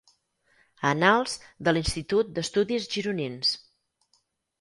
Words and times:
Annals 0.91 1.35
de 1.67 1.73
l'Institut 1.77 2.31
d'Estudis 2.39 2.87
Gironins. 2.95 3.53